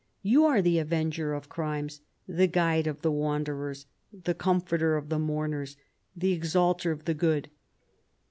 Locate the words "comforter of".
4.33-5.09